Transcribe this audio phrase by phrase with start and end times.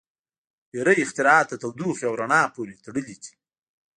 [0.73, 3.31] •ډیری اختراعات د تودوخې او رڼا پورې تړلي دي.